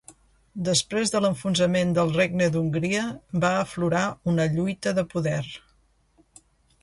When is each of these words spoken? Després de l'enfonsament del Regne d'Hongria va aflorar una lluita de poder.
Després 0.69 1.11
de 1.15 1.19
l'enfonsament 1.25 1.91
del 1.97 2.13
Regne 2.15 2.47
d'Hongria 2.55 3.03
va 3.43 3.53
aflorar 3.57 4.01
una 4.33 4.47
lluita 4.55 4.95
de 5.01 5.03
poder. 5.13 5.41